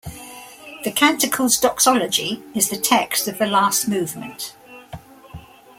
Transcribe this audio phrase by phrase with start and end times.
[0.83, 4.55] The canticle's doxology is the text of the last movement.